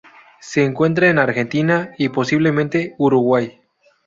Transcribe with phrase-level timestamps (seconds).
[0.39, 3.61] Se encuentra en Argentina y, posiblemente, Uruguay.